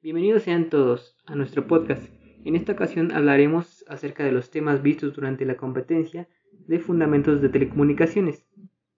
Bienvenidos 0.00 0.44
sean 0.44 0.70
todos 0.70 1.16
a 1.26 1.34
nuestro 1.34 1.66
podcast. 1.66 2.08
En 2.44 2.54
esta 2.54 2.70
ocasión 2.70 3.10
hablaremos 3.10 3.84
acerca 3.88 4.22
de 4.22 4.30
los 4.30 4.48
temas 4.48 4.80
vistos 4.80 5.12
durante 5.12 5.44
la 5.44 5.56
competencia 5.56 6.28
de 6.68 6.78
fundamentos 6.78 7.42
de 7.42 7.48
telecomunicaciones. 7.48 8.46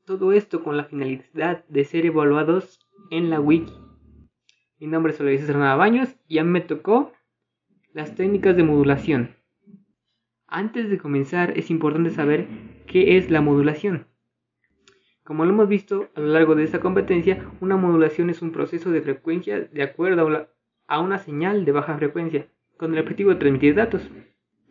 Todo 0.05 0.33
esto 0.33 0.63
con 0.63 0.77
la 0.77 0.85
finalidad 0.85 1.65
de 1.69 1.85
ser 1.87 2.05
evaluados 2.05 2.87
en 3.11 3.31
la 3.31 3.41
wiki. 3.41 3.73
Mi 4.79 4.89
nombre 4.89 5.15
es 5.15 5.21
Luis 5.21 5.49
Hernán 5.49 5.79
Baños 5.79 6.15
y 6.29 6.37
a 6.37 6.45
mí 6.45 6.51
me 6.51 6.61
tocó 6.61 7.13
las 7.95 8.15
técnicas 8.15 8.55
de 8.55 8.65
modulación. 8.65 9.37
Antes 10.47 10.91
de 10.91 10.99
comenzar 10.99 11.57
es 11.57 11.71
importante 11.71 12.11
saber 12.11 12.47
qué 12.87 13.17
es 13.17 13.31
la 13.31 13.41
modulación. 13.41 14.07
Como 15.25 15.47
lo 15.47 15.53
hemos 15.53 15.69
visto 15.69 16.11
a 16.15 16.21
lo 16.21 16.27
largo 16.27 16.57
de 16.57 16.65
esta 16.65 16.81
competencia, 16.81 17.51
una 17.63 17.79
modulación 17.79 18.29
es 18.29 18.43
un 18.43 18.53
proceso 18.53 18.91
de 18.91 19.01
frecuencia 19.01 19.61
de 19.61 19.83
acuerdo 19.83 20.27
a 20.27 20.51
a 20.91 20.99
una 20.99 21.19
señal 21.19 21.65
de 21.65 21.73
baja 21.73 21.97
frecuencia, 21.97 22.49
con 22.77 22.93
el 22.93 23.01
objetivo 23.01 23.31
de 23.31 23.37
transmitir 23.37 23.77
datos. 23.77 24.11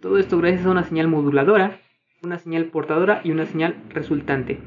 Todo 0.02 0.20
esto 0.20 0.38
gracias 0.38 0.66
a 0.66 0.72
una 0.72 0.84
señal 0.84 1.08
moduladora, 1.08 1.80
una 2.22 2.38
señal 2.38 2.66
portadora 2.66 3.22
y 3.24 3.32
una 3.32 3.46
señal 3.46 3.82
resultante. 3.90 4.60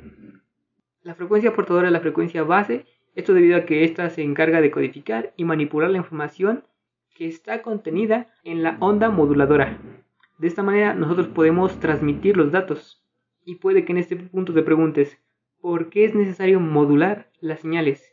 La 1.03 1.15
frecuencia 1.15 1.55
portadora 1.55 1.89
es 1.89 1.93
la 1.93 2.01
frecuencia 2.01 2.43
base, 2.43 2.87
esto 3.15 3.35
debido 3.35 3.59
a 3.59 3.67
que 3.67 3.85
ésta 3.85 4.09
se 4.09 4.23
encarga 4.23 4.63
de 4.63 4.71
codificar 4.71 5.35
y 5.37 5.45
manipular 5.45 5.91
la 5.91 5.99
información 5.99 6.65
que 7.15 7.27
está 7.27 7.61
contenida 7.61 8.33
en 8.45 8.63
la 8.63 8.79
onda 8.81 9.11
moduladora. 9.11 9.79
De 10.39 10.49
esta 10.49 10.63
manera 10.63 10.95
nosotros 10.95 11.29
podemos 11.29 11.79
transmitir 11.81 12.39
los 12.39 12.51
datos. 12.51 13.05
Y 13.45 13.57
puede 13.57 13.85
que 13.85 13.93
en 13.93 13.99
este 13.99 14.17
punto 14.17 14.55
te 14.55 14.63
preguntes, 14.63 15.19
¿por 15.61 15.91
qué 15.91 16.07
es 16.07 16.15
necesario 16.15 16.61
modular 16.61 17.31
las 17.41 17.61
señales? 17.61 18.12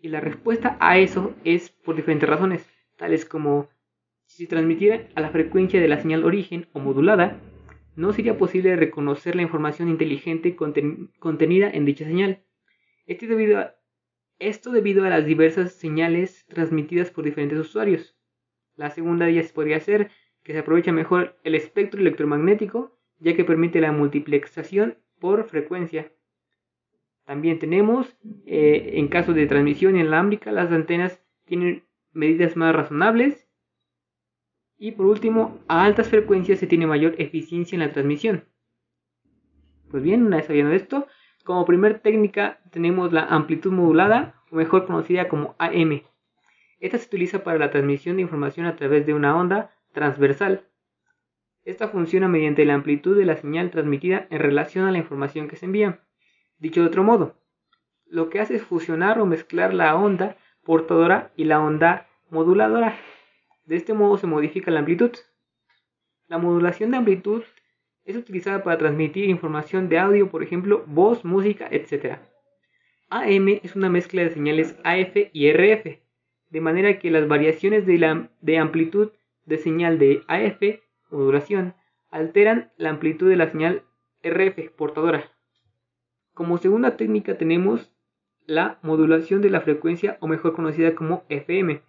Y 0.00 0.08
la 0.08 0.20
respuesta 0.20 0.76
a 0.80 0.98
eso 0.98 1.34
es 1.44 1.70
por 1.70 1.96
diferentes 1.96 2.28
razones, 2.28 2.68
tales 2.96 3.24
como 3.24 3.68
si 4.26 4.44
se 4.44 4.48
transmitiera 4.48 5.08
a 5.14 5.20
la 5.20 5.30
frecuencia 5.30 5.80
de 5.80 5.88
la 5.88 6.00
señal 6.00 6.24
origen 6.24 6.68
o 6.72 6.80
modulada, 6.80 7.40
no 7.96 8.12
sería 8.12 8.38
posible 8.38 8.76
reconocer 8.76 9.34
la 9.34 9.42
información 9.42 9.88
inteligente 9.88 10.54
contenida 10.54 11.68
en 11.70 11.84
dicha 11.84 12.04
señal. 12.04 12.44
Esto 13.06 13.26
debido, 13.26 13.58
a, 13.58 13.74
esto 14.38 14.70
debido 14.70 15.04
a 15.04 15.08
las 15.08 15.26
diversas 15.26 15.72
señales 15.72 16.46
transmitidas 16.46 17.10
por 17.10 17.24
diferentes 17.24 17.58
usuarios. 17.58 18.16
La 18.76 18.90
segunda 18.90 19.24
de 19.24 19.32
ellas 19.32 19.50
podría 19.50 19.80
ser 19.80 20.10
que 20.44 20.52
se 20.52 20.60
aprovecha 20.60 20.92
mejor 20.92 21.38
el 21.42 21.56
espectro 21.56 22.00
electromagnético, 22.00 22.96
ya 23.18 23.34
que 23.34 23.44
permite 23.44 23.80
la 23.80 23.90
multiplexación 23.90 24.98
por 25.18 25.48
frecuencia. 25.48 26.12
También 27.28 27.58
tenemos, 27.58 28.16
eh, 28.46 28.92
en 28.94 29.08
caso 29.08 29.34
de 29.34 29.46
transmisión 29.46 29.96
inalámbrica, 29.96 30.50
las 30.50 30.72
antenas 30.72 31.22
tienen 31.44 31.84
medidas 32.14 32.56
más 32.56 32.74
razonables. 32.74 33.46
Y 34.78 34.92
por 34.92 35.04
último, 35.04 35.58
a 35.68 35.84
altas 35.84 36.08
frecuencias 36.08 36.58
se 36.58 36.66
tiene 36.66 36.86
mayor 36.86 37.16
eficiencia 37.18 37.76
en 37.76 37.80
la 37.80 37.92
transmisión. 37.92 38.44
Pues 39.90 40.02
bien, 40.02 40.24
una 40.24 40.38
vez 40.38 40.46
sabiendo 40.46 40.72
esto, 40.72 41.06
como 41.44 41.66
primer 41.66 41.98
técnica 41.98 42.62
tenemos 42.72 43.12
la 43.12 43.24
amplitud 43.24 43.72
modulada, 43.72 44.42
o 44.50 44.56
mejor 44.56 44.86
conocida 44.86 45.28
como 45.28 45.54
AM. 45.58 46.04
Esta 46.80 46.96
se 46.96 47.08
utiliza 47.08 47.44
para 47.44 47.58
la 47.58 47.70
transmisión 47.70 48.16
de 48.16 48.22
información 48.22 48.64
a 48.64 48.76
través 48.76 49.04
de 49.04 49.12
una 49.12 49.36
onda 49.36 49.76
transversal. 49.92 50.66
Esta 51.62 51.88
funciona 51.88 52.26
mediante 52.26 52.64
la 52.64 52.72
amplitud 52.72 53.18
de 53.18 53.26
la 53.26 53.36
señal 53.36 53.70
transmitida 53.70 54.26
en 54.30 54.38
relación 54.38 54.86
a 54.86 54.92
la 54.92 54.96
información 54.96 55.46
que 55.46 55.56
se 55.56 55.66
envía. 55.66 56.07
Dicho 56.58 56.80
de 56.80 56.88
otro 56.88 57.04
modo, 57.04 57.36
lo 58.06 58.30
que 58.30 58.40
hace 58.40 58.56
es 58.56 58.62
fusionar 58.62 59.20
o 59.20 59.26
mezclar 59.26 59.74
la 59.74 59.94
onda 59.94 60.36
portadora 60.64 61.30
y 61.36 61.44
la 61.44 61.60
onda 61.60 62.08
moduladora. 62.30 62.98
De 63.64 63.76
este 63.76 63.94
modo 63.94 64.18
se 64.18 64.26
modifica 64.26 64.70
la 64.70 64.80
amplitud. 64.80 65.12
La 66.26 66.38
modulación 66.38 66.90
de 66.90 66.96
amplitud 66.96 67.42
es 68.04 68.16
utilizada 68.16 68.62
para 68.62 68.78
transmitir 68.78 69.28
información 69.28 69.88
de 69.88 69.98
audio, 69.98 70.30
por 70.30 70.42
ejemplo, 70.42 70.82
voz, 70.86 71.24
música, 71.24 71.68
etc. 71.70 72.18
AM 73.10 73.60
es 73.62 73.76
una 73.76 73.88
mezcla 73.88 74.22
de 74.22 74.30
señales 74.30 74.76
AF 74.82 75.16
y 75.32 75.52
RF, 75.52 76.00
de 76.50 76.60
manera 76.60 76.98
que 76.98 77.10
las 77.10 77.28
variaciones 77.28 77.86
de, 77.86 77.98
la, 77.98 78.30
de 78.40 78.58
amplitud 78.58 79.12
de 79.44 79.58
señal 79.58 79.98
de 79.98 80.22
AF, 80.26 80.80
modulación, 81.10 81.74
alteran 82.10 82.72
la 82.76 82.90
amplitud 82.90 83.28
de 83.28 83.36
la 83.36 83.50
señal 83.50 83.84
RF, 84.22 84.70
portadora. 84.76 85.30
Como 86.38 86.58
segunda 86.58 86.96
técnica 86.96 87.36
tenemos 87.36 87.92
la 88.46 88.78
modulación 88.82 89.42
de 89.42 89.50
la 89.50 89.60
frecuencia 89.60 90.18
o 90.20 90.28
mejor 90.28 90.52
conocida 90.52 90.94
como 90.94 91.24
FM. 91.28 91.82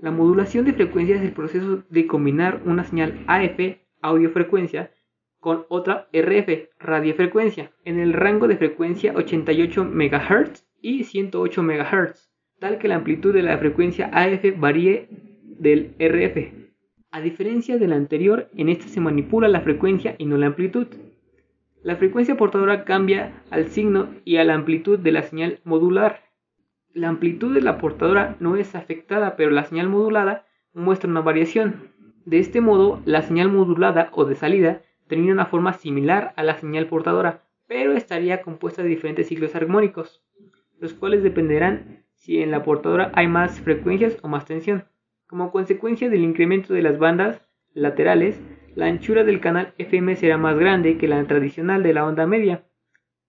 La 0.00 0.10
modulación 0.10 0.64
de 0.64 0.72
frecuencia 0.72 1.16
es 1.16 1.22
el 1.22 1.32
proceso 1.32 1.84
de 1.90 2.06
combinar 2.06 2.62
una 2.64 2.82
señal 2.82 3.22
AF, 3.26 3.76
audiofrecuencia, 4.00 4.90
con 5.38 5.66
otra 5.68 6.08
RF, 6.14 6.70
radiofrecuencia, 6.78 7.72
en 7.84 7.98
el 7.98 8.14
rango 8.14 8.48
de 8.48 8.56
frecuencia 8.56 9.12
88 9.14 9.84
MHz 9.84 10.66
y 10.80 11.04
108 11.04 11.62
MHz, 11.62 12.30
tal 12.58 12.78
que 12.78 12.88
la 12.88 12.94
amplitud 12.94 13.34
de 13.34 13.42
la 13.42 13.58
frecuencia 13.58 14.06
AF 14.14 14.58
varíe 14.58 15.10
del 15.58 15.94
RF. 15.98 16.70
A 17.10 17.20
diferencia 17.20 17.76
de 17.76 17.86
la 17.86 17.96
anterior, 17.96 18.48
en 18.56 18.70
esta 18.70 18.88
se 18.88 19.00
manipula 19.02 19.46
la 19.48 19.60
frecuencia 19.60 20.14
y 20.16 20.24
no 20.24 20.38
la 20.38 20.46
amplitud. 20.46 20.86
La 21.82 21.96
frecuencia 21.96 22.36
portadora 22.36 22.84
cambia 22.84 23.42
al 23.50 23.68
signo 23.68 24.08
y 24.24 24.36
a 24.36 24.44
la 24.44 24.54
amplitud 24.54 25.00
de 25.00 25.10
la 25.10 25.22
señal 25.22 25.58
modular. 25.64 26.20
La 26.94 27.08
amplitud 27.08 27.52
de 27.52 27.60
la 27.60 27.78
portadora 27.78 28.36
no 28.38 28.54
es 28.54 28.76
afectada, 28.76 29.34
pero 29.34 29.50
la 29.50 29.64
señal 29.64 29.88
modulada 29.88 30.46
muestra 30.72 31.10
una 31.10 31.22
variación. 31.22 31.90
De 32.24 32.38
este 32.38 32.60
modo, 32.60 33.02
la 33.04 33.22
señal 33.22 33.50
modulada 33.50 34.10
o 34.12 34.24
de 34.24 34.36
salida 34.36 34.82
tendría 35.08 35.32
una 35.32 35.46
forma 35.46 35.72
similar 35.72 36.32
a 36.36 36.44
la 36.44 36.56
señal 36.56 36.86
portadora, 36.86 37.42
pero 37.66 37.94
estaría 37.94 38.42
compuesta 38.42 38.84
de 38.84 38.88
diferentes 38.88 39.26
ciclos 39.26 39.56
armónicos, 39.56 40.22
los 40.78 40.94
cuales 40.94 41.24
dependerán 41.24 42.04
si 42.14 42.40
en 42.40 42.52
la 42.52 42.62
portadora 42.62 43.10
hay 43.14 43.26
más 43.26 43.60
frecuencias 43.60 44.18
o 44.22 44.28
más 44.28 44.44
tensión. 44.44 44.84
Como 45.26 45.50
consecuencia 45.50 46.08
del 46.08 46.22
incremento 46.22 46.74
de 46.74 46.82
las 46.82 46.98
bandas 46.98 47.42
laterales, 47.74 48.40
la 48.74 48.86
anchura 48.86 49.24
del 49.24 49.40
canal 49.40 49.74
FM 49.78 50.16
será 50.16 50.38
más 50.38 50.58
grande 50.58 50.96
que 50.96 51.08
la 51.08 51.22
tradicional 51.24 51.82
de 51.82 51.92
la 51.92 52.06
onda 52.06 52.26
media, 52.26 52.64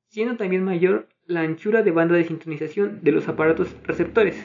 siendo 0.07 0.37
también 0.37 0.63
mayor 0.63 1.09
la 1.25 1.41
anchura 1.41 1.83
de 1.83 1.91
banda 1.91 2.15
de 2.15 2.23
sintonización 2.23 2.99
de 3.01 3.11
los 3.11 3.27
aparatos 3.27 3.75
receptores. 3.83 4.41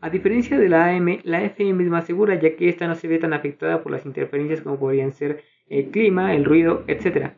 A 0.00 0.08
diferencia 0.08 0.58
de 0.58 0.68
la 0.70 0.86
AM, 0.88 1.18
la 1.24 1.44
FM 1.44 1.84
es 1.84 1.90
más 1.90 2.06
segura 2.06 2.40
ya 2.40 2.56
que 2.56 2.70
esta 2.70 2.88
no 2.88 2.94
se 2.94 3.06
ve 3.06 3.18
tan 3.18 3.34
afectada 3.34 3.82
por 3.82 3.92
las 3.92 4.06
interferencias 4.06 4.62
como 4.62 4.78
podrían 4.78 5.12
ser 5.12 5.42
el 5.68 5.90
clima, 5.90 6.34
el 6.34 6.46
ruido, 6.46 6.84
etc. 6.86 7.32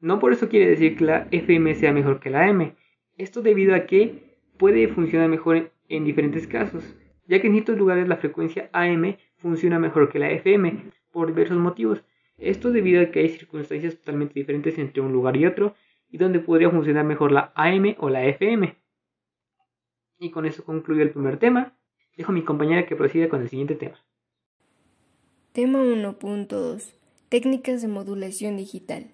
No 0.00 0.18
por 0.18 0.32
eso 0.32 0.48
quiere 0.48 0.68
decir 0.68 0.96
que 0.96 1.04
la 1.04 1.28
FM 1.30 1.74
sea 1.76 1.92
mejor 1.92 2.18
que 2.18 2.30
la 2.30 2.48
AM, 2.48 2.74
esto 3.16 3.42
debido 3.42 3.76
a 3.76 3.86
que 3.86 4.38
puede 4.58 4.88
funcionar 4.88 5.28
mejor 5.28 5.70
en 5.88 6.04
diferentes 6.04 6.48
casos, 6.48 6.96
ya 7.26 7.40
que 7.40 7.46
en 7.46 7.52
ciertos 7.52 7.78
lugares 7.78 8.08
la 8.08 8.16
frecuencia 8.16 8.70
AM 8.72 9.16
funciona 9.36 9.78
mejor 9.78 10.08
que 10.08 10.18
la 10.18 10.30
FM, 10.30 10.90
por 11.14 11.28
diversos 11.28 11.56
motivos. 11.56 12.02
Esto 12.36 12.72
debido 12.72 13.00
a 13.00 13.10
que 13.10 13.20
hay 13.20 13.28
circunstancias 13.28 13.96
totalmente 13.96 14.34
diferentes 14.34 14.76
entre 14.76 15.00
un 15.00 15.12
lugar 15.12 15.36
y 15.36 15.46
otro 15.46 15.74
y 16.10 16.18
donde 16.18 16.40
podría 16.40 16.68
funcionar 16.68 17.04
mejor 17.04 17.32
la 17.32 17.52
AM 17.54 17.94
o 17.98 18.10
la 18.10 18.26
FM. 18.26 18.76
Y 20.18 20.30
con 20.30 20.44
eso 20.44 20.64
concluyo 20.64 21.02
el 21.02 21.10
primer 21.10 21.38
tema. 21.38 21.78
Dejo 22.16 22.32
a 22.32 22.34
mi 22.34 22.42
compañera 22.42 22.86
que 22.86 22.96
proceda 22.96 23.28
con 23.28 23.40
el 23.40 23.48
siguiente 23.48 23.76
tema. 23.76 23.96
Tema 25.52 25.78
1.2. 25.78 26.92
Técnicas 27.28 27.80
de 27.82 27.88
modulación 27.88 28.56
digital. 28.56 29.12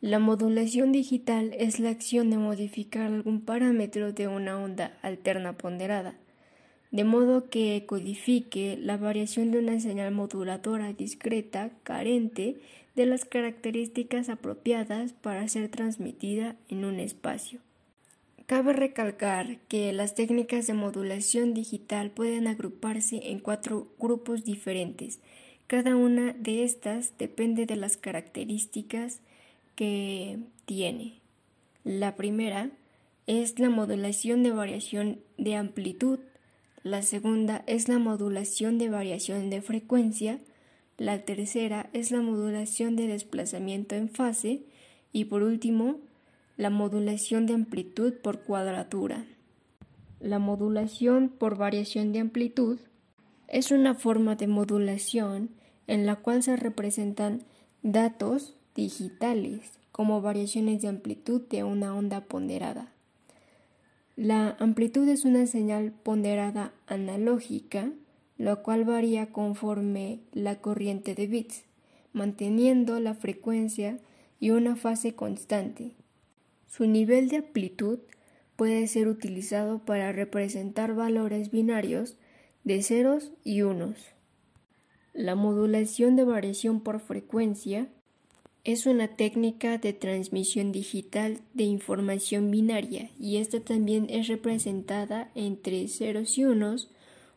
La 0.00 0.18
modulación 0.18 0.92
digital 0.92 1.54
es 1.58 1.80
la 1.80 1.90
acción 1.90 2.30
de 2.30 2.38
modificar 2.38 3.10
algún 3.10 3.44
parámetro 3.44 4.12
de 4.12 4.28
una 4.28 4.58
onda 4.58 4.98
alterna 5.02 5.56
ponderada 5.56 6.18
de 6.90 7.04
modo 7.04 7.50
que 7.50 7.84
codifique 7.86 8.78
la 8.80 8.96
variación 8.96 9.50
de 9.50 9.58
una 9.58 9.78
señal 9.80 10.12
moduladora 10.12 10.92
discreta 10.92 11.70
carente 11.82 12.56
de 12.96 13.06
las 13.06 13.24
características 13.24 14.28
apropiadas 14.28 15.12
para 15.12 15.46
ser 15.48 15.68
transmitida 15.68 16.56
en 16.68 16.84
un 16.84 16.98
espacio. 16.98 17.60
Cabe 18.46 18.72
recalcar 18.72 19.58
que 19.68 19.92
las 19.92 20.14
técnicas 20.14 20.66
de 20.66 20.72
modulación 20.72 21.52
digital 21.52 22.10
pueden 22.10 22.46
agruparse 22.46 23.20
en 23.30 23.40
cuatro 23.40 23.88
grupos 23.98 24.44
diferentes. 24.44 25.20
Cada 25.66 25.96
una 25.96 26.32
de 26.32 26.64
estas 26.64 27.12
depende 27.18 27.66
de 27.66 27.76
las 27.76 27.98
características 27.98 29.20
que 29.74 30.38
tiene. 30.64 31.20
La 31.84 32.16
primera 32.16 32.70
es 33.26 33.58
la 33.58 33.68
modulación 33.68 34.42
de 34.42 34.52
variación 34.52 35.20
de 35.36 35.54
amplitud 35.54 36.18
la 36.82 37.02
segunda 37.02 37.64
es 37.66 37.88
la 37.88 37.98
modulación 37.98 38.78
de 38.78 38.88
variación 38.88 39.50
de 39.50 39.62
frecuencia. 39.62 40.38
La 40.96 41.24
tercera 41.24 41.90
es 41.92 42.10
la 42.10 42.20
modulación 42.20 42.96
de 42.96 43.06
desplazamiento 43.06 43.94
en 43.94 44.08
fase. 44.08 44.62
Y 45.12 45.24
por 45.24 45.42
último, 45.42 45.96
la 46.56 46.70
modulación 46.70 47.46
de 47.46 47.54
amplitud 47.54 48.14
por 48.14 48.40
cuadratura. 48.40 49.24
La 50.20 50.38
modulación 50.38 51.28
por 51.28 51.56
variación 51.56 52.12
de 52.12 52.20
amplitud 52.20 52.78
es 53.48 53.70
una 53.70 53.94
forma 53.94 54.36
de 54.36 54.46
modulación 54.46 55.50
en 55.86 56.06
la 56.06 56.16
cual 56.16 56.42
se 56.42 56.56
representan 56.56 57.42
datos 57.82 58.54
digitales 58.74 59.78
como 59.90 60.20
variaciones 60.20 60.82
de 60.82 60.88
amplitud 60.88 61.42
de 61.48 61.64
una 61.64 61.94
onda 61.94 62.20
ponderada. 62.20 62.92
La 64.18 64.56
amplitud 64.58 65.08
es 65.08 65.24
una 65.24 65.46
señal 65.46 65.92
ponderada 65.92 66.72
analógica, 66.88 67.92
lo 68.36 68.64
cual 68.64 68.84
varía 68.84 69.30
conforme 69.30 70.18
la 70.32 70.60
corriente 70.60 71.14
de 71.14 71.28
bits, 71.28 71.62
manteniendo 72.12 72.98
la 72.98 73.14
frecuencia 73.14 74.00
y 74.40 74.50
una 74.50 74.74
fase 74.74 75.14
constante. 75.14 75.92
Su 76.66 76.86
nivel 76.86 77.28
de 77.28 77.36
amplitud 77.36 78.00
puede 78.56 78.88
ser 78.88 79.06
utilizado 79.06 79.84
para 79.84 80.10
representar 80.10 80.96
valores 80.96 81.52
binarios 81.52 82.16
de 82.64 82.82
ceros 82.82 83.30
y 83.44 83.62
unos. 83.62 83.98
La 85.12 85.36
modulación 85.36 86.16
de 86.16 86.24
variación 86.24 86.80
por 86.80 86.98
frecuencia 86.98 87.86
es 88.64 88.86
una 88.86 89.08
técnica 89.08 89.78
de 89.78 89.92
transmisión 89.92 90.72
digital 90.72 91.40
de 91.54 91.64
información 91.64 92.50
binaria 92.50 93.10
y 93.18 93.38
esta 93.38 93.60
también 93.60 94.06
es 94.10 94.28
representada 94.28 95.30
entre 95.34 95.88
ceros 95.88 96.36
y 96.36 96.44
unos 96.44 96.90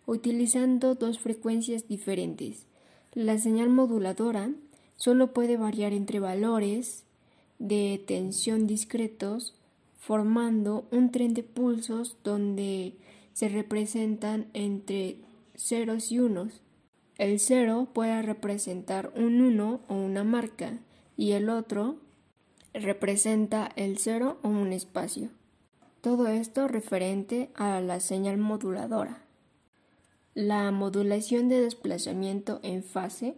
utilizando 0.06 0.95
dos 0.95 1.19
frecuencias 1.19 1.88
diferentes. 1.88 2.65
La 3.13 3.38
señal 3.38 3.69
moduladora 3.69 4.51
solo 4.97 5.33
puede 5.33 5.57
variar 5.57 5.94
entre 5.94 6.19
valores 6.19 7.03
de 7.59 8.01
tensión 8.06 8.68
discretos 8.68 9.53
formando 10.00 10.85
un 10.91 11.12
tren 11.12 11.33
de 11.33 11.44
pulsos 11.44 12.18
donde 12.23 12.95
se 13.33 13.50
representan 13.50 14.47
entre 14.53 15.18
ceros 15.56 16.12
y 16.12 16.19
unos. 16.19 16.62
El 17.18 17.39
cero 17.39 17.88
puede 17.94 18.21
representar 18.23 19.13
un 19.15 19.41
1 19.41 19.81
o 19.88 19.94
una 19.94 20.23
marca 20.23 20.79
y 21.21 21.33
el 21.33 21.50
otro 21.50 21.97
representa 22.73 23.69
el 23.75 24.00
cero 24.00 24.39
o 24.41 24.47
un 24.47 24.73
espacio. 24.73 25.29
Todo 26.01 26.27
esto 26.27 26.68
referente 26.68 27.51
a 27.53 27.79
la 27.79 28.00
señal 28.00 28.39
moduladora. 28.39 29.21
La 30.33 30.71
modulación 30.71 31.47
de 31.47 31.62
desplazamiento 31.62 32.59
en 32.63 32.83
fase. 32.83 33.35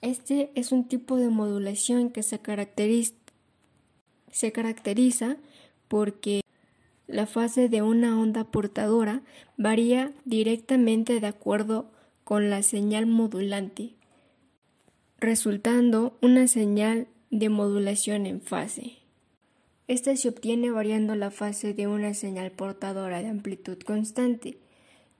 Este 0.00 0.50
es 0.56 0.72
un 0.72 0.88
tipo 0.88 1.14
de 1.14 1.28
modulación 1.28 2.10
que 2.10 2.24
se 2.24 2.40
caracteriza, 2.40 3.14
porque 5.86 6.40
la 7.06 7.26
fase 7.26 7.68
de 7.68 7.82
una 7.82 8.20
onda 8.20 8.50
portadora 8.50 9.22
varía 9.56 10.12
directamente 10.24 11.20
de 11.20 11.28
acuerdo 11.28 11.88
con 12.24 12.50
la 12.50 12.64
señal 12.64 13.06
modulante, 13.06 13.95
resultando 15.18 16.16
una 16.20 16.46
señal 16.46 17.08
de 17.30 17.48
modulación 17.48 18.26
en 18.26 18.40
fase. 18.40 18.98
Esta 19.88 20.16
se 20.16 20.28
obtiene 20.28 20.70
variando 20.70 21.14
la 21.14 21.30
fase 21.30 21.72
de 21.72 21.86
una 21.86 22.12
señal 22.12 22.50
portadora 22.50 23.22
de 23.22 23.28
amplitud 23.28 23.78
constante. 23.78 24.58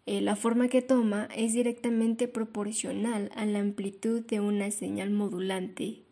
Eh, 0.07 0.21
la 0.21 0.37
forma 0.37 0.69
que 0.69 0.83
toma 0.83 1.29
es 1.35 1.53
directamente 1.53 2.29
proporcional 2.29 3.31
a 3.35 3.47
la 3.47 3.61
amplitud 3.61 4.23
de 4.27 4.41
una 4.41 4.71
señal 4.71 5.11
modulante. 5.11 6.03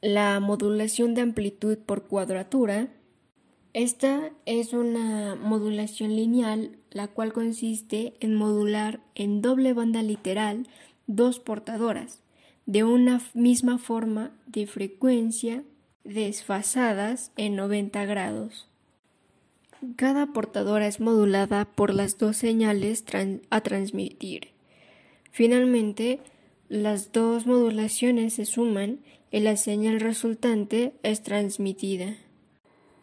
La 0.00 0.38
modulación 0.40 1.14
de 1.14 1.22
amplitud 1.22 1.78
por 1.78 2.04
cuadratura 2.04 2.88
esta 3.72 4.30
es 4.46 4.72
una 4.72 5.34
modulación 5.34 6.14
lineal, 6.14 6.76
la 6.90 7.08
cual 7.08 7.32
consiste 7.32 8.14
en 8.20 8.36
modular 8.36 9.00
en 9.16 9.42
doble 9.42 9.72
banda 9.72 10.00
literal 10.00 10.68
dos 11.08 11.40
portadoras 11.40 12.23
de 12.66 12.84
una 12.84 13.20
misma 13.34 13.78
forma 13.78 14.30
de 14.46 14.66
frecuencia 14.66 15.62
desfasadas 16.04 17.32
en 17.36 17.56
90 17.56 18.04
grados. 18.04 18.68
Cada 19.96 20.26
portadora 20.32 20.86
es 20.86 21.00
modulada 21.00 21.66
por 21.66 21.92
las 21.92 22.16
dos 22.16 22.36
señales 22.36 23.04
a 23.50 23.60
transmitir. 23.60 24.48
Finalmente, 25.30 26.20
las 26.68 27.12
dos 27.12 27.46
modulaciones 27.46 28.34
se 28.34 28.46
suman 28.46 29.00
y 29.30 29.40
la 29.40 29.56
señal 29.56 30.00
resultante 30.00 30.94
es 31.02 31.22
transmitida. 31.22 32.16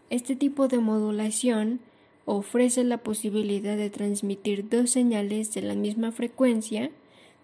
Este 0.09 0.35
tipo 0.35 0.67
de 0.67 0.79
modulación 0.79 1.81
ofrece 2.25 2.83
la 2.83 2.97
posibilidad 2.97 3.77
de 3.77 3.89
transmitir 3.89 4.67
dos 4.69 4.89
señales 4.89 5.53
de 5.53 5.61
la 5.61 5.75
misma 5.75 6.11
frecuencia 6.11 6.91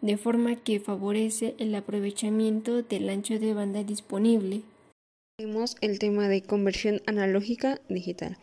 de 0.02 0.18
forma 0.18 0.56
que 0.56 0.80
favorece 0.80 1.56
el 1.58 1.74
aprovechamiento 1.76 2.84
del 2.84 3.10
ancho 3.10 3.40
de 3.40 3.54
banda 3.54 3.84
disponible. 3.84 4.62
Tenemos 5.38 5.76
el 5.82 6.00
tema 6.00 6.28
de 6.28 6.42
conversión 6.42 7.02
analógica 7.06 7.80
digital. 7.90 8.38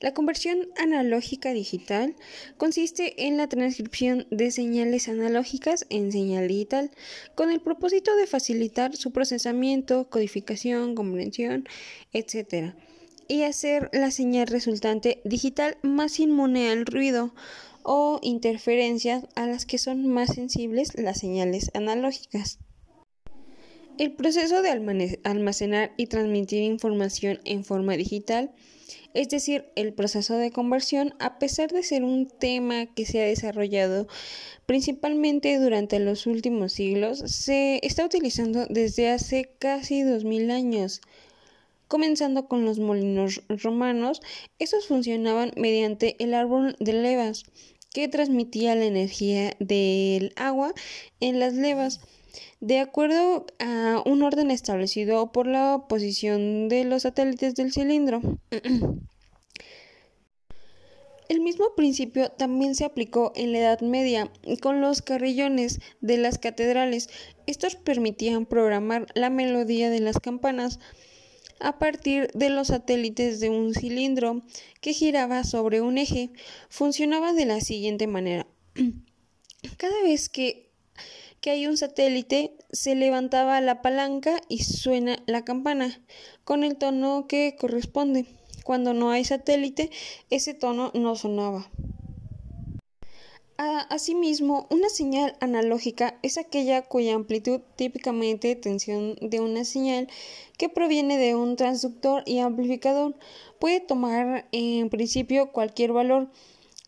La 0.00 0.14
conversión 0.14 0.68
analógica 0.76 1.52
digital 1.52 2.16
consiste 2.56 3.28
en 3.28 3.36
la 3.36 3.48
transcripción 3.48 4.26
de 4.32 4.50
señales 4.50 5.08
analógicas 5.08 5.86
en 5.90 6.10
señal 6.10 6.48
digital 6.48 6.90
con 7.36 7.52
el 7.52 7.60
propósito 7.60 8.16
de 8.16 8.26
facilitar 8.26 8.96
su 8.96 9.12
procesamiento, 9.12 10.08
codificación, 10.10 10.96
comprensión, 10.96 11.68
etc 12.12 12.74
y 13.28 13.44
hacer 13.44 13.88
la 13.92 14.10
señal 14.10 14.46
resultante 14.46 15.20
digital 15.24 15.78
más 15.82 16.20
inmune 16.20 16.70
al 16.70 16.84
ruido 16.84 17.34
o 17.82 18.18
interferencias 18.22 19.26
a 19.34 19.46
las 19.46 19.66
que 19.66 19.78
son 19.78 20.06
más 20.06 20.34
sensibles 20.34 20.92
las 20.96 21.18
señales 21.18 21.70
analógicas. 21.74 22.58
El 23.98 24.12
proceso 24.12 24.62
de 24.62 24.70
almacenar 25.24 25.92
y 25.96 26.06
transmitir 26.06 26.62
información 26.62 27.40
en 27.44 27.64
forma 27.64 27.96
digital, 27.96 28.50
es 29.14 29.28
decir, 29.28 29.66
el 29.76 29.92
proceso 29.92 30.36
de 30.38 30.50
conversión, 30.50 31.14
a 31.18 31.38
pesar 31.38 31.70
de 31.70 31.82
ser 31.82 32.02
un 32.02 32.26
tema 32.26 32.86
que 32.86 33.04
se 33.04 33.20
ha 33.20 33.26
desarrollado 33.26 34.08
principalmente 34.64 35.58
durante 35.58 35.98
los 35.98 36.26
últimos 36.26 36.72
siglos, 36.72 37.18
se 37.18 37.80
está 37.82 38.06
utilizando 38.06 38.66
desde 38.70 39.10
hace 39.10 39.50
casi 39.58 40.02
2000 40.02 40.50
años 40.50 41.02
comenzando 41.92 42.48
con 42.48 42.64
los 42.64 42.78
molinos 42.78 43.42
romanos. 43.50 44.22
Estos 44.58 44.86
funcionaban 44.86 45.52
mediante 45.58 46.16
el 46.24 46.32
árbol 46.32 46.74
de 46.80 46.94
levas, 46.94 47.44
que 47.92 48.08
transmitía 48.08 48.74
la 48.74 48.86
energía 48.86 49.54
del 49.58 50.32
agua 50.36 50.72
en 51.20 51.38
las 51.38 51.52
levas. 51.52 52.00
De 52.60 52.78
acuerdo 52.78 53.44
a 53.58 54.02
un 54.06 54.22
orden 54.22 54.50
establecido 54.50 55.32
por 55.32 55.46
la 55.46 55.84
posición 55.86 56.70
de 56.70 56.84
los 56.84 57.02
satélites 57.02 57.54
del 57.56 57.74
cilindro. 57.74 58.22
El 61.28 61.40
mismo 61.40 61.74
principio 61.76 62.30
también 62.30 62.74
se 62.74 62.86
aplicó 62.86 63.32
en 63.36 63.52
la 63.52 63.58
Edad 63.58 63.80
Media 63.82 64.30
con 64.62 64.80
los 64.80 65.02
carrillones 65.02 65.80
de 66.00 66.16
las 66.16 66.38
catedrales. 66.38 67.10
Estos 67.46 67.76
permitían 67.76 68.44
programar 68.46 69.06
la 69.14 69.30
melodía 69.30 69.88
de 69.88 70.00
las 70.00 70.18
campanas 70.20 70.78
a 71.62 71.78
partir 71.78 72.30
de 72.34 72.50
los 72.50 72.68
satélites 72.68 73.40
de 73.40 73.48
un 73.48 73.74
cilindro 73.74 74.42
que 74.80 74.92
giraba 74.92 75.44
sobre 75.44 75.80
un 75.80 75.98
eje. 75.98 76.30
Funcionaba 76.68 77.32
de 77.32 77.46
la 77.46 77.60
siguiente 77.60 78.06
manera. 78.06 78.46
Cada 79.76 80.02
vez 80.02 80.28
que, 80.28 80.70
hay 81.44 81.66
un 81.66 81.76
satélite, 81.76 82.56
se 82.70 82.94
levantaba 82.94 83.60
la 83.60 83.82
palanca 83.82 84.40
y 84.48 84.64
suena 84.64 85.22
la 85.26 85.44
campana 85.44 86.00
con 86.44 86.64
el 86.64 86.76
tono 86.76 87.26
que 87.26 87.56
corresponde. 87.58 88.26
Cuando 88.64 88.94
no 88.94 89.10
hay 89.10 89.24
satélite, 89.24 89.90
ese 90.30 90.54
tono 90.54 90.92
no 90.94 91.16
sonaba. 91.16 91.70
Asimismo, 93.90 94.66
una 94.70 94.88
señal 94.88 95.36
analógica 95.38 96.18
es 96.22 96.36
aquella 96.36 96.82
cuya 96.82 97.14
amplitud, 97.14 97.60
típicamente 97.76 98.56
tensión 98.56 99.14
de 99.20 99.38
una 99.38 99.64
señal 99.64 100.08
que 100.58 100.68
proviene 100.68 101.16
de 101.16 101.36
un 101.36 101.54
transductor 101.54 102.24
y 102.26 102.40
amplificador, 102.40 103.14
puede 103.60 103.78
tomar 103.78 104.48
en 104.50 104.90
principio 104.90 105.52
cualquier 105.52 105.92
valor. 105.92 106.28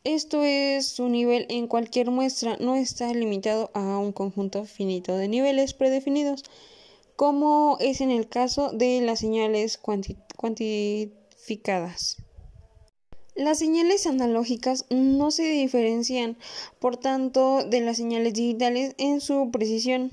Esto 0.03 0.43
es 0.43 0.89
su 0.89 1.09
nivel 1.09 1.47
en 1.49 1.69
cualquier 1.69 2.11
muestra, 2.11 2.57
no 2.57 2.75
está 2.75 3.15
limitado 3.15 3.71
a 3.75 3.99
un 3.99 4.11
conjunto 4.11 4.65
finito 4.65 5.17
de 5.17 5.29
niveles 5.29 5.75
predefinidos, 5.75 6.43
como 7.15 7.77
es 7.79 8.01
en 8.01 8.11
el 8.11 8.29
caso 8.29 8.73
de 8.73 9.01
las 9.01 9.21
señales 9.21 9.79
cuantificadas. 9.79 12.17
Las 13.35 13.59
señales 13.59 14.07
analógicas 14.07 14.87
no 14.91 15.33
se 15.33 15.43
diferencian, 15.43 16.37
por 16.79 16.97
tanto, 16.97 17.65
de 17.65 17.81
las 17.81 17.97
señales 17.97 18.35
digitales 18.35 18.95
en 18.97 19.21
su 19.21 19.51
precisión 19.51 20.13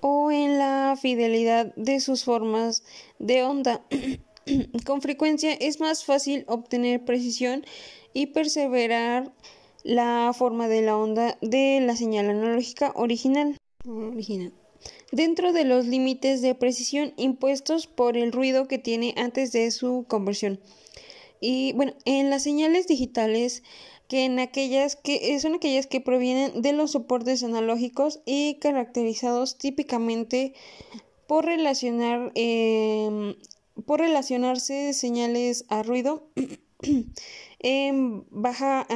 o 0.00 0.30
en 0.30 0.58
la 0.58 0.98
fidelidad 1.00 1.74
de 1.76 2.00
sus 2.00 2.24
formas 2.24 2.82
de 3.18 3.42
onda. 3.42 3.82
Con 4.84 5.00
frecuencia 5.00 5.54
es 5.54 5.80
más 5.80 6.04
fácil 6.04 6.44
obtener 6.46 7.04
precisión 7.04 7.64
y 8.12 8.26
perseverar 8.26 9.32
la 9.82 10.32
forma 10.36 10.68
de 10.68 10.82
la 10.82 10.96
onda 10.96 11.38
de 11.40 11.80
la 11.80 11.96
señal 11.96 12.28
analógica 12.28 12.92
original, 12.96 13.56
original 13.86 14.52
dentro 15.12 15.52
de 15.52 15.64
los 15.64 15.86
límites 15.86 16.42
de 16.42 16.54
precisión 16.54 17.12
impuestos 17.16 17.86
por 17.86 18.16
el 18.16 18.32
ruido 18.32 18.68
que 18.68 18.78
tiene 18.78 19.14
antes 19.16 19.52
de 19.52 19.70
su 19.70 20.04
conversión. 20.08 20.60
Y 21.40 21.72
bueno, 21.74 21.94
en 22.04 22.30
las 22.30 22.42
señales 22.42 22.86
digitales 22.86 23.62
que 24.08 24.24
en 24.24 24.38
aquellas 24.38 24.96
que 24.96 25.38
son 25.40 25.54
aquellas 25.54 25.86
que 25.86 26.00
provienen 26.00 26.62
de 26.62 26.72
los 26.72 26.92
soportes 26.92 27.42
analógicos 27.42 28.20
y 28.24 28.54
caracterizados 28.60 29.58
típicamente 29.58 30.54
por 31.26 31.44
relacionar 31.44 32.30
em, 32.34 33.34
por 33.84 34.00
relacionarse 34.00 34.92
señales 34.92 35.64
a 35.68 35.82
ruido 35.82 36.28
en 37.58 38.24
baja 38.30 38.86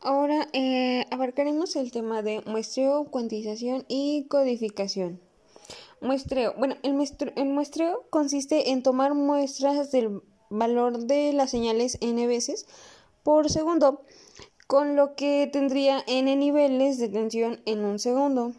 Ahora 0.00 0.48
eh, 0.52 1.06
abarcaremos 1.10 1.74
el 1.76 1.90
tema 1.90 2.22
de 2.22 2.40
muestreo, 2.46 3.04
cuantización 3.10 3.84
y 3.88 4.26
codificación. 4.28 5.20
Muestreo. 6.00 6.54
Bueno, 6.56 6.76
el, 6.82 6.94
muestreo, 6.94 8.06
consiste 8.10 8.70
en 8.70 8.82
tomar 8.82 9.14
muestras 9.14 9.90
del 9.90 10.22
valor 10.50 10.98
de 10.98 11.32
las 11.32 11.50
señales 11.50 11.98
n 12.00 12.26
veces 12.26 12.66
por 13.22 13.50
segundo, 13.50 14.02
con 14.66 14.96
lo 14.96 15.14
que 15.14 15.48
tendría 15.52 16.02
n 16.06 16.34
niveles 16.36 16.98
de 16.98 17.08
tensión 17.08 17.60
en 17.66 17.84
un 17.84 17.98
segundo. 17.98 18.52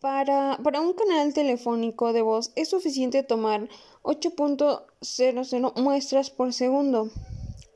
Para, 0.00 0.58
para 0.62 0.80
un 0.80 0.92
canal 0.92 1.32
telefónico 1.34 2.12
de 2.12 2.22
voz 2.22 2.52
es 2.54 2.68
suficiente 2.68 3.22
tomar 3.22 3.68
8.00 4.02 5.80
muestras 5.80 6.30
por 6.30 6.52
segundo 6.52 7.10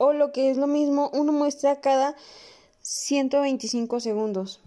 o 0.02 0.14
lo 0.14 0.32
que 0.32 0.50
es 0.50 0.56
lo 0.56 0.66
mismo, 0.66 1.10
una 1.12 1.30
muestra 1.30 1.82
cada 1.82 2.16
125 2.80 4.00
segundos. 4.00 4.60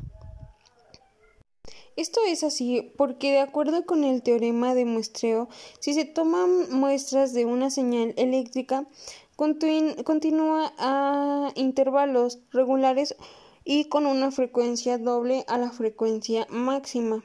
Esto 1.95 2.21
es 2.27 2.43
así 2.43 2.91
porque 2.97 3.31
de 3.31 3.39
acuerdo 3.39 3.85
con 3.85 4.03
el 4.03 4.23
teorema 4.23 4.73
de 4.73 4.85
muestreo, 4.85 5.47
si 5.79 5.93
se 5.93 6.05
toman 6.05 6.71
muestras 6.71 7.33
de 7.33 7.45
una 7.45 7.69
señal 7.69 8.13
eléctrica, 8.17 8.87
continúa 9.35 10.73
a 10.77 11.51
intervalos 11.55 12.39
regulares 12.51 13.15
y 13.63 13.85
con 13.85 14.05
una 14.05 14.31
frecuencia 14.31 14.97
doble 14.97 15.45
a 15.47 15.57
la 15.57 15.71
frecuencia 15.71 16.47
máxima 16.49 17.23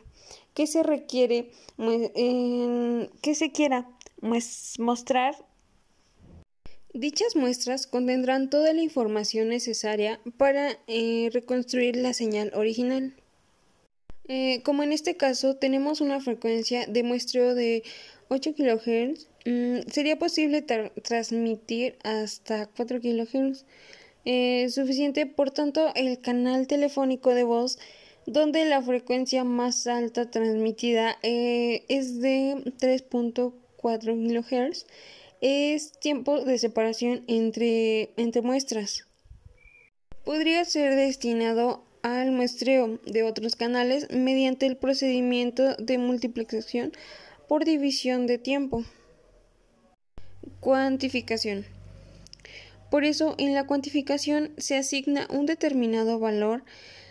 que 0.54 0.66
se 0.66 0.82
requiere 0.82 1.50
que 1.78 3.34
se 3.34 3.52
quiera 3.52 3.88
mostrar 4.78 5.36
Dichas 6.94 7.36
muestras 7.36 7.86
contendrán 7.86 8.48
toda 8.50 8.72
la 8.72 8.80
información 8.80 9.50
necesaria 9.50 10.20
para 10.36 10.78
eh, 10.88 11.28
reconstruir 11.32 11.96
la 11.96 12.14
señal 12.14 12.50
original. 12.54 13.14
Eh, 14.28 14.60
como 14.62 14.82
en 14.82 14.92
este 14.92 15.16
caso 15.16 15.56
tenemos 15.56 16.00
una 16.00 16.20
frecuencia 16.20 16.86
de 16.86 17.02
muestreo 17.02 17.54
de 17.54 17.82
8 18.28 18.54
kHz, 18.54 19.26
mm, 19.46 19.90
sería 19.90 20.18
posible 20.18 20.62
transmitir 20.62 21.96
hasta 22.04 22.66
4 22.66 23.00
kHz. 23.00 23.64
Eh, 24.24 24.68
suficiente, 24.70 25.26
por 25.26 25.50
tanto, 25.50 25.92
el 25.94 26.20
canal 26.20 26.66
telefónico 26.66 27.34
de 27.34 27.44
voz 27.44 27.78
donde 28.26 28.66
la 28.66 28.82
frecuencia 28.82 29.42
más 29.44 29.86
alta 29.86 30.30
transmitida 30.30 31.16
es 31.22 32.20
de 32.20 32.56
3.4 32.78 33.54
kHz 33.80 34.84
es 35.40 35.92
tiempo 35.92 36.40
de 36.44 36.58
separación 36.58 37.22
entre, 37.26 38.10
entre 38.16 38.42
muestras. 38.42 39.06
Podría 40.24 40.64
ser 40.64 40.94
destinado 40.94 41.84
al 42.16 42.32
muestreo 42.32 42.98
de 43.06 43.22
otros 43.22 43.56
canales 43.56 44.08
mediante 44.10 44.66
el 44.66 44.76
procedimiento 44.76 45.74
de 45.76 45.98
multiplicación 45.98 46.92
por 47.48 47.64
división 47.64 48.26
de 48.26 48.38
tiempo. 48.38 48.84
Cuantificación. 50.60 51.66
Por 52.90 53.04
eso, 53.04 53.34
en 53.38 53.54
la 53.54 53.66
cuantificación 53.66 54.52
se 54.56 54.76
asigna 54.76 55.26
un 55.30 55.46
determinado 55.46 56.18
valor 56.18 56.64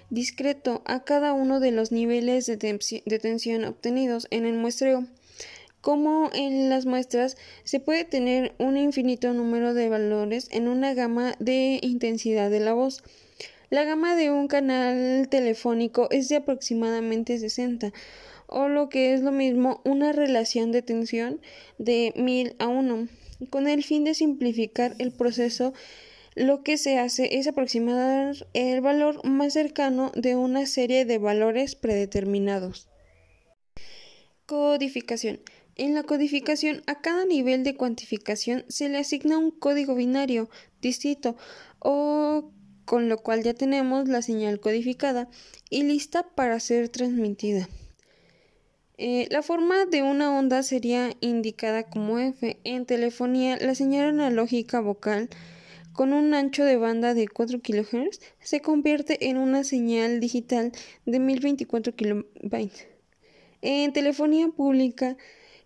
discreto 0.09 0.81
a 0.85 1.03
cada 1.03 1.33
uno 1.33 1.59
de 1.59 1.71
los 1.71 1.91
niveles 1.91 2.45
de, 2.45 2.57
tensión 3.19 3.65
obtenidos 3.65 4.27
en 4.31 4.45
el 4.45 4.53
muestreo 4.55 5.05
como 5.81 6.29
en 6.33 6.69
las 6.69 6.85
muestras 6.85 7.37
se 7.63 7.79
puede 7.79 8.03
tener 8.03 8.53
un 8.57 8.77
infinito 8.77 9.33
número 9.33 9.73
de 9.73 9.89
valores 9.89 10.49
en 10.51 10.67
una 10.67 10.93
gama 10.93 11.35
de 11.39 11.79
intensidad 11.81 12.49
de 12.49 12.59
la 12.59 12.73
voz. 12.73 13.03
La 13.69 13.83
gama 13.83 14.15
de 14.15 14.31
un 14.31 14.47
canal 14.47 15.27
telefónico 15.27 16.07
es 16.09 16.29
de 16.29 16.37
aproximadamente 16.37 17.37
60, 17.37 17.91
o 18.47 18.69
lo 18.69 18.87
que 18.87 19.13
es 19.13 19.19
lo 19.19 19.33
mismo 19.33 19.81
una 19.83 20.13
relación 20.13 20.71
de 20.71 20.81
tensión 20.81 21.41
de 21.77 22.13
1000 22.15 22.55
a 22.59 22.67
1. 22.67 23.09
Con 23.49 23.67
el 23.67 23.83
fin 23.83 24.05
de 24.05 24.13
simplificar 24.13 24.95
el 24.99 25.11
proceso, 25.11 25.73
lo 26.33 26.63
que 26.63 26.77
se 26.77 26.97
hace 26.97 27.39
es 27.39 27.47
aproximar 27.47 28.47
el 28.53 28.79
valor 28.79 29.25
más 29.25 29.51
cercano 29.51 30.13
de 30.15 30.37
una 30.37 30.65
serie 30.65 31.03
de 31.03 31.17
valores 31.17 31.75
predeterminados. 31.75 32.87
Codificación. 34.45 35.41
En 35.75 35.93
la 35.93 36.03
codificación, 36.03 36.83
a 36.87 37.01
cada 37.01 37.25
nivel 37.25 37.65
de 37.65 37.75
cuantificación 37.75 38.63
se 38.69 38.87
le 38.87 38.99
asigna 38.99 39.37
un 39.37 39.51
código 39.51 39.93
binario 39.93 40.49
distinto, 40.79 41.35
o 41.79 42.49
con 42.87 43.09
lo 43.09 43.17
cual 43.17 43.43
ya 43.43 43.53
tenemos 43.53 44.07
la 44.07 44.21
señal 44.21 44.61
codificada 44.61 45.27
y 45.69 45.83
lista 45.83 46.23
para 46.23 46.57
ser 46.61 46.87
transmitida. 46.87 47.67
Eh, 48.97 49.27
la 49.29 49.41
forma 49.43 49.85
de 49.85 50.03
una 50.03 50.35
onda 50.35 50.63
sería 50.63 51.11
indicada 51.19 51.83
como 51.83 52.17
F. 52.17 52.57
En 52.63 52.85
telefonía, 52.85 53.57
la 53.57 53.75
señal 53.75 54.07
analógica 54.07 54.79
vocal 54.79 55.29
con 55.91 56.13
un 56.13 56.33
ancho 56.33 56.63
de 56.63 56.77
banda 56.77 57.13
de 57.13 57.27
4 57.27 57.59
kHz 57.59 58.21
se 58.39 58.61
convierte 58.61 59.29
en 59.29 59.37
una 59.37 59.65
señal 59.65 60.21
digital 60.21 60.71
de 61.05 61.19
1024 61.19 61.93
kB. 61.93 62.69
En 63.61 63.91
telefonía 63.91 64.47
pública, 64.47 65.17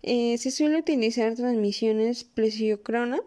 eh, 0.02 0.36
se 0.38 0.50
suele 0.50 0.78
utilizar 0.78 1.36
transmisiones 1.36 2.24
plesiocrona, 2.24 3.20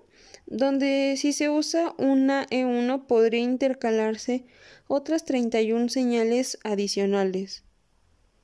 donde 0.48 1.16
si 1.18 1.34
se 1.34 1.50
usa 1.50 1.94
una 1.98 2.48
E1 2.48 3.06
podría 3.06 3.42
intercalarse 3.42 4.46
otras 4.88 5.26
31 5.26 5.90
señales 5.90 6.58
adicionales. 6.64 7.65